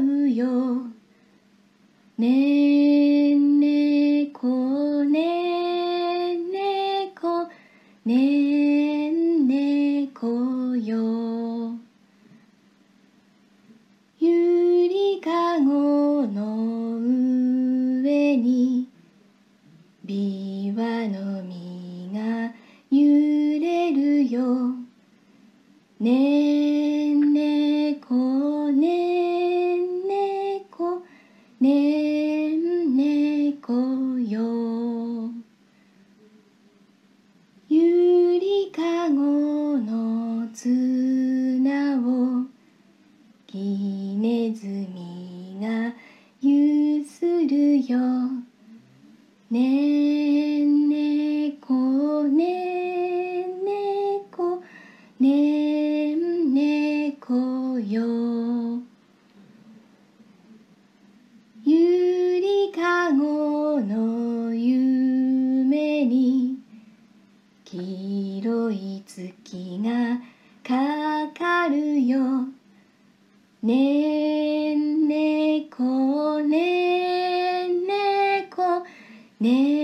[0.00, 0.82] るよ。
[2.16, 7.48] ねえねこねえねこ
[8.04, 11.74] ねえねこよ。
[14.20, 16.98] ゆりかごの
[18.02, 18.88] 上に
[20.04, 22.52] びわの実が
[22.90, 24.74] 揺れるよ。
[26.00, 26.63] ね
[45.64, 45.94] が
[46.42, 47.98] ゆするよ。
[49.50, 54.62] ねえねこねえねこ
[55.18, 58.82] ねえねこよ。
[61.64, 66.58] ゆりかごの夢に
[67.64, 70.20] 黄色い月が
[70.62, 72.48] かかるよ。
[73.62, 74.13] ねえ
[79.40, 79.83] ね